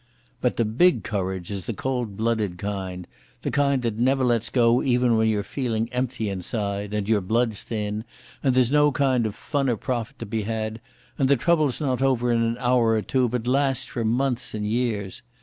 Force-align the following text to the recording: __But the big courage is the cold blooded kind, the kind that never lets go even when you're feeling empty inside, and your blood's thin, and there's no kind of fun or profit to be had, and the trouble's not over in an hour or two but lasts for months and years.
__But 0.51 0.55
the 0.55 0.65
big 0.65 1.03
courage 1.03 1.51
is 1.51 1.65
the 1.65 1.75
cold 1.75 2.17
blooded 2.17 2.57
kind, 2.57 3.05
the 3.43 3.51
kind 3.51 3.83
that 3.83 3.99
never 3.99 4.23
lets 4.23 4.49
go 4.49 4.81
even 4.81 5.15
when 5.15 5.27
you're 5.29 5.43
feeling 5.43 5.93
empty 5.93 6.27
inside, 6.27 6.91
and 6.91 7.07
your 7.07 7.21
blood's 7.21 7.61
thin, 7.61 8.03
and 8.41 8.55
there's 8.55 8.71
no 8.71 8.91
kind 8.91 9.27
of 9.27 9.35
fun 9.35 9.69
or 9.69 9.77
profit 9.77 10.17
to 10.17 10.25
be 10.25 10.41
had, 10.41 10.81
and 11.19 11.27
the 11.29 11.37
trouble's 11.37 11.79
not 11.79 12.01
over 12.01 12.31
in 12.31 12.41
an 12.41 12.57
hour 12.59 12.93
or 12.93 13.03
two 13.03 13.29
but 13.29 13.45
lasts 13.45 13.85
for 13.85 14.03
months 14.03 14.55
and 14.55 14.65
years. 14.65 15.21